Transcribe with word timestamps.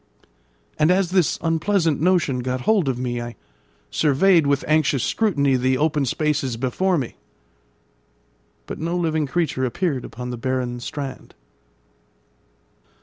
And 0.79 0.89
as 0.89 1.11
this 1.11 1.37
unpleasant 1.43 2.01
notion 2.01 2.39
got 2.39 2.61
hold 2.61 2.89
of 2.89 2.97
me, 2.97 3.21
I 3.21 3.35
surveyed 3.91 4.47
with 4.47 4.65
anxious 4.67 5.03
scrutiny 5.03 5.55
the 5.55 5.77
open 5.77 6.05
spaces 6.07 6.57
before 6.57 6.97
me; 6.97 7.17
but 8.65 8.79
no 8.79 8.97
living 8.97 9.27
creature 9.27 9.63
appeared 9.63 10.03
upon 10.03 10.31
the 10.31 10.37
barren 10.37 10.79
strand. 10.79 11.35